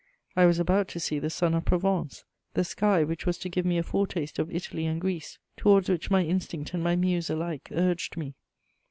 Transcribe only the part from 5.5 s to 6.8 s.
towards which my instinct